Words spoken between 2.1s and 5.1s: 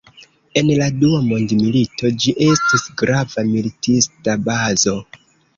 ĝi estis grava militista bazo.